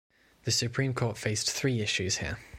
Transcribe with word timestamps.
The 0.45 0.51
Supreme 0.51 0.95
Court 0.95 1.15
faced 1.15 1.51
three 1.51 1.79
issues 1.79 2.17
here. 2.17 2.39